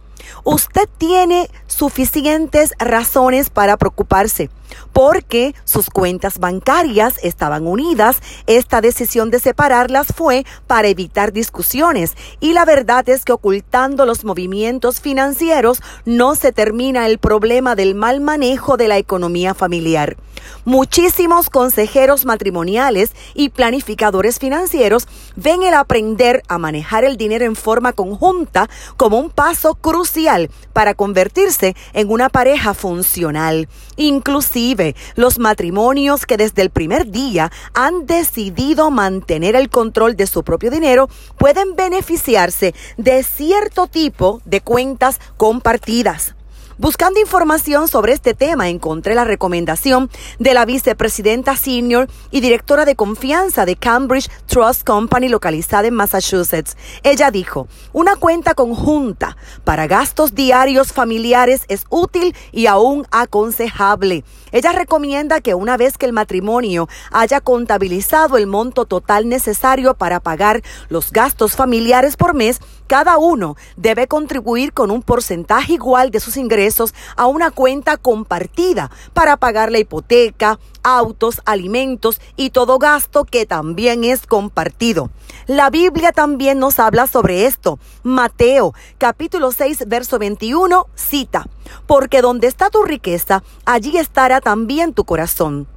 Usted 0.44 0.88
tiene 0.98 1.50
suficientes 1.66 2.72
razones 2.78 3.50
para 3.50 3.76
preocuparse 3.76 4.50
porque 4.92 5.54
sus 5.64 5.90
cuentas 5.90 6.38
bancarias 6.38 7.14
estaban 7.22 7.66
unidas. 7.66 8.20
Esta 8.46 8.80
decisión 8.80 9.30
de 9.30 9.38
separarlas 9.38 10.08
fue 10.14 10.44
para 10.66 10.88
evitar 10.88 11.32
discusiones 11.32 12.14
y 12.40 12.52
la 12.52 12.64
verdad 12.64 13.08
es 13.08 13.24
que 13.24 13.32
ocultando 13.32 14.06
los 14.06 14.24
movimientos 14.24 15.00
financieros 15.00 15.82
no 16.04 16.34
se 16.34 16.52
termina 16.52 17.06
el 17.06 17.18
problema 17.18 17.74
del 17.74 17.94
mal 17.94 18.20
manejo 18.20 18.76
de 18.76 18.88
la 18.88 18.98
economía 18.98 19.54
familiar. 19.54 20.16
Muchísimos 20.64 21.50
consejeros 21.50 22.24
matrimoniales 22.24 23.12
y 23.34 23.50
planificadores 23.50 24.38
financieros 24.38 25.08
ven 25.36 25.62
el 25.62 25.74
aprender 25.74 26.42
a 26.48 26.58
manejar 26.58 27.04
el 27.04 27.16
dinero 27.16 27.44
en 27.44 27.56
forma 27.56 27.92
conjunta 27.92 28.68
como 28.96 29.18
un 29.18 29.30
paso 29.30 29.74
para 30.72 30.94
convertirse 30.94 31.76
en 31.92 32.10
una 32.10 32.28
pareja 32.28 32.74
funcional. 32.74 33.68
Inclusive 33.96 34.94
los 35.14 35.38
matrimonios 35.38 36.26
que 36.26 36.36
desde 36.36 36.62
el 36.62 36.70
primer 36.70 37.10
día 37.10 37.50
han 37.74 38.06
decidido 38.06 38.90
mantener 38.90 39.56
el 39.56 39.68
control 39.68 40.16
de 40.16 40.26
su 40.26 40.42
propio 40.42 40.70
dinero 40.70 41.08
pueden 41.36 41.76
beneficiarse 41.76 42.74
de 42.96 43.22
cierto 43.22 43.86
tipo 43.86 44.40
de 44.44 44.60
cuentas 44.60 45.20
compartidas. 45.36 46.37
Buscando 46.80 47.18
información 47.18 47.88
sobre 47.88 48.12
este 48.12 48.34
tema, 48.34 48.68
encontré 48.68 49.16
la 49.16 49.24
recomendación 49.24 50.08
de 50.38 50.54
la 50.54 50.64
vicepresidenta 50.64 51.56
senior 51.56 52.08
y 52.30 52.40
directora 52.40 52.84
de 52.84 52.94
confianza 52.94 53.66
de 53.66 53.74
Cambridge 53.74 54.30
Trust 54.46 54.84
Company 54.86 55.28
localizada 55.28 55.88
en 55.88 55.94
Massachusetts. 55.94 56.76
Ella 57.02 57.32
dijo, 57.32 57.66
una 57.92 58.14
cuenta 58.14 58.54
conjunta 58.54 59.36
para 59.64 59.88
gastos 59.88 60.36
diarios 60.36 60.92
familiares 60.92 61.62
es 61.66 61.84
útil 61.90 62.32
y 62.52 62.66
aún 62.66 63.08
aconsejable. 63.10 64.22
Ella 64.52 64.70
recomienda 64.70 65.40
que 65.40 65.54
una 65.54 65.76
vez 65.76 65.98
que 65.98 66.06
el 66.06 66.12
matrimonio 66.12 66.88
haya 67.10 67.40
contabilizado 67.40 68.36
el 68.36 68.46
monto 68.46 68.84
total 68.84 69.28
necesario 69.28 69.94
para 69.94 70.20
pagar 70.20 70.62
los 70.88 71.10
gastos 71.10 71.56
familiares 71.56 72.16
por 72.16 72.34
mes, 72.34 72.60
cada 72.88 73.18
uno 73.18 73.56
debe 73.76 74.08
contribuir 74.08 74.72
con 74.72 74.90
un 74.90 75.02
porcentaje 75.02 75.74
igual 75.74 76.10
de 76.10 76.20
sus 76.20 76.36
ingresos 76.36 76.94
a 77.16 77.26
una 77.26 77.50
cuenta 77.50 77.98
compartida 77.98 78.90
para 79.12 79.36
pagar 79.36 79.70
la 79.70 79.78
hipoteca, 79.78 80.58
autos, 80.82 81.42
alimentos 81.44 82.20
y 82.34 82.50
todo 82.50 82.78
gasto 82.78 83.24
que 83.24 83.46
también 83.46 84.04
es 84.04 84.26
compartido. 84.26 85.10
La 85.46 85.68
Biblia 85.70 86.12
también 86.12 86.58
nos 86.58 86.78
habla 86.78 87.06
sobre 87.06 87.44
esto. 87.44 87.78
Mateo 88.02 88.74
capítulo 88.96 89.52
6 89.52 89.84
verso 89.86 90.18
21 90.18 90.86
cita, 90.94 91.46
porque 91.86 92.22
donde 92.22 92.46
está 92.46 92.70
tu 92.70 92.82
riqueza, 92.82 93.42
allí 93.66 93.98
estará 93.98 94.40
también 94.40 94.94
tu 94.94 95.04
corazón. 95.04 95.68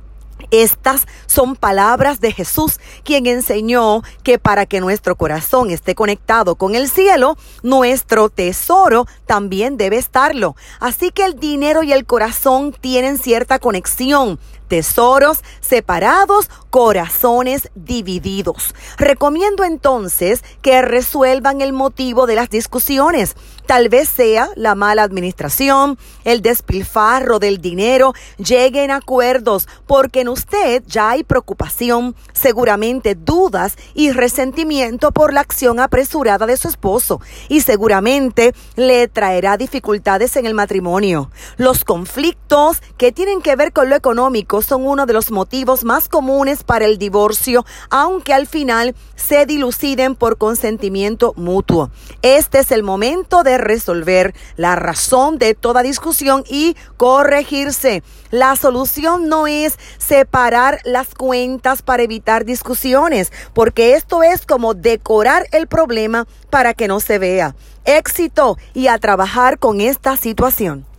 Estas 0.51 1.07
son 1.27 1.55
palabras 1.55 2.19
de 2.19 2.33
Jesús, 2.33 2.79
quien 3.03 3.25
enseñó 3.25 4.03
que 4.23 4.37
para 4.37 4.65
que 4.65 4.81
nuestro 4.81 5.15
corazón 5.15 5.71
esté 5.71 5.95
conectado 5.95 6.55
con 6.55 6.75
el 6.75 6.89
cielo, 6.89 7.37
nuestro 7.63 8.29
tesoro 8.29 9.07
también 9.25 9.77
debe 9.77 9.97
estarlo. 9.97 10.55
Así 10.79 11.11
que 11.11 11.25
el 11.25 11.39
dinero 11.39 11.83
y 11.83 11.93
el 11.93 12.05
corazón 12.05 12.75
tienen 12.79 13.17
cierta 13.17 13.59
conexión 13.59 14.39
tesoros 14.71 15.43
separados, 15.59 16.49
corazones 16.69 17.69
divididos. 17.75 18.73
Recomiendo 18.97 19.65
entonces 19.65 20.45
que 20.61 20.81
resuelvan 20.81 21.59
el 21.59 21.73
motivo 21.73 22.25
de 22.25 22.35
las 22.35 22.49
discusiones. 22.49 23.35
Tal 23.71 23.87
vez 23.87 24.09
sea 24.09 24.49
la 24.57 24.75
mala 24.75 25.03
administración, 25.03 25.97
el 26.25 26.41
despilfarro 26.41 27.39
del 27.39 27.61
dinero, 27.61 28.13
lleguen 28.37 28.91
acuerdos 28.91 29.65
porque 29.87 30.19
en 30.19 30.27
usted 30.27 30.83
ya 30.87 31.11
hay 31.11 31.23
preocupación, 31.23 32.13
seguramente 32.33 33.15
dudas 33.15 33.77
y 33.93 34.11
resentimiento 34.11 35.13
por 35.13 35.33
la 35.33 35.39
acción 35.39 35.79
apresurada 35.79 36.45
de 36.47 36.57
su 36.57 36.67
esposo 36.67 37.21
y 37.47 37.61
seguramente 37.61 38.53
le 38.75 39.07
traerá 39.07 39.55
dificultades 39.55 40.35
en 40.35 40.47
el 40.47 40.53
matrimonio. 40.53 41.31
Los 41.55 41.85
conflictos 41.85 42.81
que 42.97 43.13
tienen 43.13 43.41
que 43.41 43.55
ver 43.55 43.71
con 43.71 43.89
lo 43.89 43.95
económico 43.95 44.61
son 44.61 44.85
uno 44.85 45.05
de 45.05 45.13
los 45.13 45.31
motivos 45.31 45.85
más 45.85 46.09
comunes 46.09 46.65
para 46.65 46.83
el 46.83 46.97
divorcio, 46.97 47.65
aunque 47.89 48.33
al 48.33 48.47
final 48.47 48.95
se 49.15 49.45
diluciden 49.45 50.15
por 50.15 50.37
consentimiento 50.37 51.33
mutuo. 51.37 51.89
Este 52.21 52.59
es 52.59 52.71
el 52.71 52.83
momento 52.83 53.43
de 53.43 53.60
resolver 53.61 54.35
la 54.57 54.75
razón 54.75 55.37
de 55.37 55.55
toda 55.55 55.83
discusión 55.83 56.43
y 56.49 56.75
corregirse. 56.97 58.03
La 58.29 58.55
solución 58.55 59.29
no 59.29 59.47
es 59.47 59.77
separar 59.97 60.79
las 60.83 61.15
cuentas 61.15 61.81
para 61.81 62.03
evitar 62.03 62.45
discusiones, 62.45 63.31
porque 63.53 63.93
esto 63.93 64.23
es 64.23 64.45
como 64.45 64.73
decorar 64.73 65.47
el 65.51 65.67
problema 65.67 66.27
para 66.49 66.73
que 66.73 66.87
no 66.87 66.99
se 66.99 67.17
vea. 67.17 67.55
Éxito 67.85 68.57
y 68.73 68.87
a 68.87 68.97
trabajar 68.97 69.57
con 69.57 69.81
esta 69.81 70.17
situación. 70.17 70.90